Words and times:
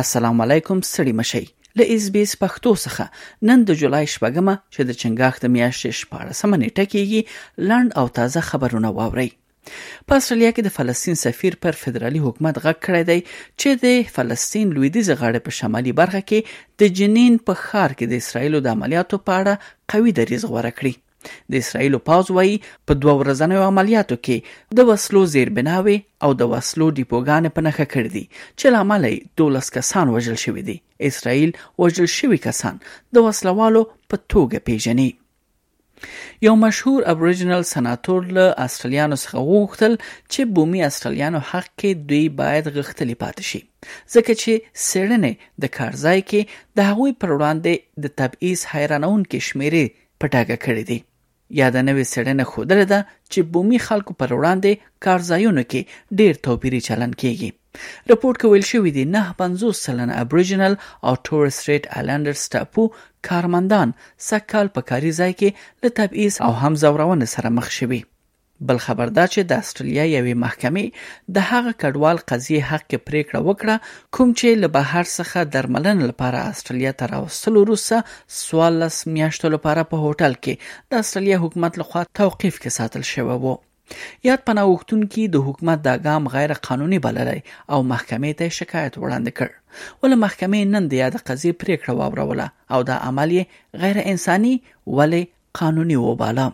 السلام 0.00 0.40
علیکم 0.42 0.80
سړی 0.94 1.12
مشي 1.18 1.40
له 1.80 1.84
اس 1.96 2.06
بي 2.14 2.22
اس 2.28 2.30
پښتو 2.44 2.70
څخه 2.84 3.04
نن 3.50 3.60
د 3.68 3.76
جولای 3.82 4.06
شپږمه 4.14 4.54
چې 4.74 4.86
د 4.88 4.96
چنګاښ 5.02 5.34
د 5.44 5.52
میاشتې 5.56 6.08
14 6.22 6.50
منېټه 6.54 6.86
کېږي 6.94 7.20
لاند 7.72 7.90
او 8.02 8.04
تازه 8.16 8.42
خبرونه 8.48 8.90
واوري 8.98 9.26
په 9.34 10.18
استرالیا 10.24 10.50
کې 10.54 10.62
د 10.68 10.74
فلسطین 10.78 11.20
سفیر 11.22 11.58
پر 11.66 11.78
فدرالي 11.84 12.24
حکومت 12.26 12.60
غږ 12.66 12.76
کړی 12.86 13.02
دی 13.12 13.20
چې 13.60 13.70
د 13.86 14.12
فلسطین 14.18 14.74
لویدیز 14.78 15.10
غاړې 15.20 15.46
په 15.48 15.58
شمالي 15.60 15.92
برخه 16.02 16.22
کې 16.32 16.82
د 16.82 16.98
جنین 17.02 17.38
په 17.46 17.62
خار 17.62 17.88
کې 17.98 18.06
د 18.14 18.26
اسرایلو 18.26 18.64
د 18.68 18.76
عملیاتو 18.76 19.24
په 19.26 19.40
اړه 19.40 19.72
قوي 19.94 20.16
دریځ 20.20 20.42
غوړه 20.54 20.72
کړی 20.82 20.94
د 21.24 21.52
اسرایلو 21.62 21.98
پوز 22.08 22.26
وایي 22.38 22.54
په 22.90 22.98
دوه 23.04 23.14
ورځنیو 23.22 23.64
عملیاتو 23.70 24.18
کې 24.28 24.78
د 24.80 24.88
وسلو 24.92 25.22
زیربناوي 25.34 25.96
او 26.28 26.32
د 26.44 26.50
وسلو 26.54 26.88
ډیپوګان 27.00 27.50
په 27.56 27.66
نخښه 27.68 27.86
کړې 27.94 28.12
دي 28.16 28.24
چې 28.60 28.74
لامل 28.76 29.02
یې 29.10 29.34
12 29.44 29.74
کسان 29.78 30.14
وژل 30.18 30.38
شوې 30.44 30.62
دي 30.70 30.76
اسرایل 31.10 31.52
وژل 31.84 32.08
شوی 32.20 32.40
کسان 32.48 32.80
د 33.18 33.26
وسلوالو 33.28 33.84
په 34.10 34.24
توګه 34.32 34.66
پیژني 34.70 35.12
یو 36.44 36.52
مشهور 36.62 37.04
ابوریجنل 37.10 37.62
سناتور 37.72 38.24
له 38.38 38.46
استرالیانو 38.64 39.16
څخه 39.24 39.44
غوښتل 39.50 39.92
چې 40.32 40.50
بومي 40.56 40.80
استرالیانو 40.88 41.40
حق 41.50 41.68
کې 41.68 42.08
دوی 42.10 42.24
باید 42.40 42.68
غختلی 42.78 43.16
پاتې 43.22 43.50
شي 43.52 43.62
ځکه 44.16 44.38
چې 44.42 44.68
سړنه 44.88 45.30
د 45.66 45.74
کارځای 45.78 46.20
کې 46.32 46.54
د 46.80 46.92
هغوی 46.92 47.16
پر 47.24 47.34
وړاندې 47.36 48.06
د 48.06 48.14
تبعیض 48.20 48.66
حیرانون 48.74 49.26
کې 49.30 49.48
شمیرې 49.48 49.96
پټاګه 49.96 50.64
کړې 50.66 50.92
دي 50.92 50.98
یاده 51.60 51.80
نوې 51.88 52.04
څېړنه 52.12 52.44
ښودلې 52.50 52.86
ده 52.92 53.00
چې 53.32 53.38
بومي 53.52 53.78
خلکو 53.86 54.12
پر 54.20 54.30
وړاندې 54.38 54.72
کارځایونو 55.04 55.62
کې 55.70 55.80
ډېر 56.18 56.34
توپیري 56.46 56.80
چلند 56.88 57.14
کیږي 57.22 57.50
رپورت 58.10 58.36
کې 58.40 58.46
ویل 58.50 58.66
شوی 58.72 58.90
دی 58.96 59.04
نه 59.14 59.22
50 59.42 59.80
سلنه 59.86 60.12
ابریجنل 60.24 60.74
او 61.06 61.12
تورس 61.28 61.58
ریټ 61.68 61.84
آیلانډر 61.98 62.34
سټاپو 62.44 62.82
کارمندان 63.28 63.88
سکهال 64.30 64.66
په 64.76 64.80
کاري 64.90 65.12
ځای 65.20 65.32
کې 65.40 65.48
له 65.82 65.88
تبعیض 66.00 66.34
او 66.46 66.52
هم 66.62 66.72
زورونه 66.84 67.26
سره 67.36 67.48
مخ 67.58 67.66
شوي 67.78 68.00
بل 68.68 68.78
خبر 68.82 69.08
دا 69.16 69.24
چې 69.32 69.48
د 69.48 69.58
استرالیا 69.62 70.04
یوې 70.10 70.34
محکمې 70.42 71.32
د 71.38 71.44
هغه 71.48 71.72
کډوال 71.82 72.20
قضیه 72.30 72.68
حق 72.68 72.84
کې 72.90 73.00
پریکړه 73.08 73.40
وکړه 73.48 73.76
کوم 74.18 74.28
چې 74.38 74.60
له 74.62 74.68
بهر 74.76 75.04
څخه 75.16 75.44
درملن 75.56 75.98
لپاره 76.10 76.44
استرالیا 76.52 76.92
ته 77.02 77.10
راوستل 77.14 77.54
وروسته 77.60 77.98
سوالس 78.44 78.96
میاشتو 79.18 79.52
لپاره 79.56 79.84
په 79.92 80.00
هوټل 80.04 80.38
کې 80.40 80.96
د 80.96 81.04
استرالیا 81.06 81.40
حکومت 81.44 81.78
لخوا 81.82 82.04
توقيف 82.22 82.60
کې 82.62 82.78
ساتل 82.78 83.04
شوی 83.12 83.36
وو 83.44 83.54
یاد 84.28 84.44
پناه 84.48 84.70
وختونکو 84.72 85.26
د 85.36 85.46
حکومت 85.48 85.84
د 85.88 86.00
ګام 86.08 86.32
غیر 86.38 86.56
قانوني 86.70 87.02
بللای 87.08 87.38
او 87.38 87.84
محکمې 87.92 88.40
ته 88.42 88.56
شکایت 88.62 88.98
وړاندې 89.00 89.38
کړ 89.38 90.02
ول 90.06 90.18
محکمې 90.24 90.72
نن 90.74 90.88
د 90.94 91.02
یاد 91.02 91.20
قضیه 91.30 91.60
پریکړه 91.60 92.02
واوروله 92.02 92.50
او 92.76 92.82
د 92.92 93.06
عملیه 93.10 93.84
غیر 93.86 94.04
انساني 94.16 94.54
ولې 94.58 95.32
قانوني 95.62 96.00
وباله 96.06 96.52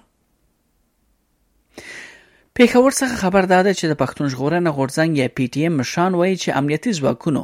پیښور 2.61 2.93
څخه 3.01 3.15
خبر 3.23 3.45
داده 3.53 3.73
چې 3.79 3.85
د 3.91 3.97
پښتون 4.01 4.27
ژغورنه 4.33 4.71
غورځنګ 4.79 5.11
یا 5.21 5.29
پی 5.39 5.45
ټی 5.53 5.61
ایم 5.69 5.77
مشان 5.83 6.17
وایي 6.19 6.35
چې 6.43 6.59
امنیتي 6.61 6.91
ځواکونو 6.99 7.43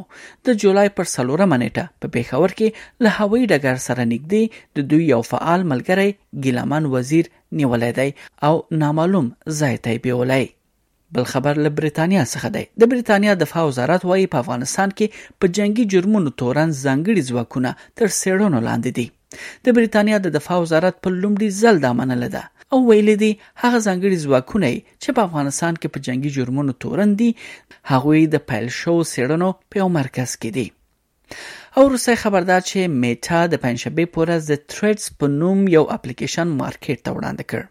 د 0.49 0.59
جولای 0.65 0.91
پر 0.99 1.09
سلوره 1.13 1.47
منېټه 1.53 1.85
په 2.03 2.11
پیښور 2.19 2.51
کې 2.59 3.07
له 3.07 3.11
هوایي 3.21 3.45
ډګر 3.53 3.77
سره 3.87 4.03
نږدې 4.13 4.43
د 4.81 4.89
دوی 4.93 5.05
یو 5.15 5.23
فعال 5.31 5.61
ملګری 5.73 6.11
ګیلمن 6.49 6.91
وزیر 6.97 7.31
نیولای 7.63 7.91
دی 8.03 8.09
او 8.51 8.55
نامعلوم 8.85 9.33
ځای 9.61 9.75
ته 9.89 10.03
بیولای 10.11 10.45
بل 11.17 11.25
خبر 11.35 11.55
له 11.65 11.71
بریتانیا 11.83 12.23
څخه 12.33 12.49
دی 12.61 12.65
د 12.81 12.97
بریتانیا 12.97 13.33
دفاع 13.47 13.65
وزارت 13.73 14.03
وایي 14.11 14.27
په 14.33 14.45
افغانستان 14.47 14.89
کې 14.97 15.43
په 15.43 15.53
جنگي 15.59 15.85
جرمونو 15.97 16.37
تورن 16.43 16.79
ځانګړي 16.83 17.23
ځواکونه 17.35 17.71
تر 17.99 18.07
سیړونو 18.23 18.59
لاندې 18.71 19.01
دي 19.01 19.09
د 19.65 19.67
بریتانیا 19.77 20.17
د 20.23 20.27
دفاع 20.37 20.59
وزارت 20.65 20.95
په 21.05 21.09
لومړي 21.23 21.49
ځل 21.63 21.77
دا 21.87 21.93
منله 22.01 22.29
ده 22.35 22.43
او 22.73 22.79
ویل 22.89 23.09
دي 23.23 23.33
هغه 23.63 23.79
ځانګړي 23.87 24.17
ځواکونه 24.25 24.69
چې 25.03 25.11
په 25.17 25.21
افغانستان 25.29 25.75
کې 25.81 25.89
په 25.95 25.99
جنگي 26.07 26.31
جرمونو 26.37 26.73
تورن 26.83 27.11
دي 27.21 27.31
هغوی 27.93 28.23
د 28.35 28.37
پیل 28.49 28.67
شو 28.81 28.95
سیړنو 29.15 29.51
په 29.71 29.89
مرکز 29.99 30.31
کې 30.41 30.51
دي 30.57 30.67
او 31.77 31.83
روسي 31.93 32.15
خبردار 32.23 32.61
چې 32.71 32.81
میټا 33.03 33.41
د 33.53 33.55
پنځشنبه 33.65 34.05
پورې 34.15 34.37
د 34.51 34.63
ټریډز 34.73 35.05
په 35.21 35.27
نوم 35.41 35.59
یو 35.77 35.85
اپلیکیشن 35.97 36.49
مارکیټ 36.63 36.99
ته 37.07 37.11
وړاندې 37.17 37.45
کړ 37.51 37.63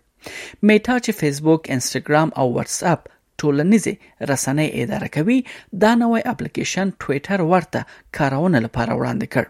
میټا 0.69 0.95
چې 1.05 1.11
فیسبوک، 1.21 1.61
انستګرام 1.75 2.29
او 2.39 2.45
واتس 2.57 2.77
اپ 2.93 3.01
ټولنیزې 3.41 3.93
رسنۍ 4.31 4.67
اداره 4.83 5.07
کوي 5.15 5.39
دا 5.83 5.91
نوې 6.03 6.21
اپلیکیشن 6.33 6.87
ټوئیټر 7.01 7.39
ورته 7.53 7.79
کارونه 8.19 8.57
لپاره 8.65 8.91
وړاندې 8.99 9.27
کړ 9.33 9.45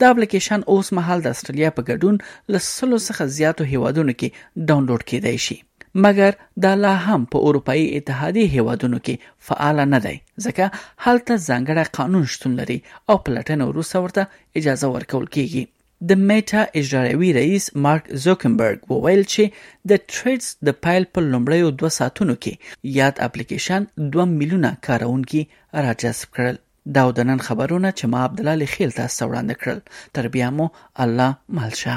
دا 0.00 0.06
اپلیکیشن 0.12 0.60
اوس 0.72 0.88
مهال 0.98 1.18
د 1.26 1.36
استرالیا 1.36 1.70
په 1.76 1.82
ګډون 1.90 2.14
له 2.54 2.58
سلو 2.76 2.98
څخه 3.08 3.22
زیاتو 3.38 3.62
هیوادونو 3.72 4.12
کې 4.22 4.28
ډاونلوډ 4.70 5.02
کیدی 5.12 5.36
شي 5.46 5.56
مګر 6.04 6.32
دا 6.64 6.72
لا 6.84 6.94
هم 7.06 7.22
په 7.34 7.38
اروپאי 7.50 7.82
اتحادیه 7.98 8.52
هیوادونو 8.56 8.98
کې 9.06 9.14
فعال 9.50 9.78
نه 9.92 10.00
دی 10.08 10.16
ځکه 10.44 10.64
هلته 11.04 11.32
ځانګړی 11.48 11.84
قانون 12.00 12.24
شتون 12.34 12.52
لري 12.60 12.76
او 13.08 13.14
پلاتن 13.28 13.60
روسه 13.78 13.96
ورته 14.04 14.22
اجازه 14.62 14.86
ورکول 14.96 15.26
کیږي 15.36 15.64
د 16.08 16.26
میټا 16.30 16.62
اجرایوي 16.80 17.30
رئیس 17.40 17.64
مارک 17.84 18.04
زوکنبرګ 18.24 18.80
وویل 18.92 19.22
چې 19.34 19.44
د 19.92 20.04
ټریډز 20.10 20.46
د 20.68 20.76
پایل 20.86 21.04
په 21.14 21.18
لومړیو 21.32 21.68
دوه 21.82 21.90
ساعتونو 21.98 22.34
کې 22.42 22.52
یاد 23.00 23.16
اپلیکیشن 23.28 23.80
2 24.16 24.26
میلیونه 24.38 24.70
کارونکي 24.88 25.42
راجذب 25.86 26.28
کړل 26.38 26.56
دا 26.94 27.02
د 27.16 27.18
نن 27.28 27.38
خبرونه 27.46 27.88
چې 27.98 28.04
ما 28.12 28.18
عبدالله 28.26 28.66
خیل 28.74 28.90
تاسو 29.00 29.20
وړاندې 29.28 29.54
کړل 29.60 29.78
تر 30.14 30.24
بیا 30.34 30.48
مو 30.56 30.66
الله 31.02 31.30
مل 31.56 31.72
شه 31.82 31.94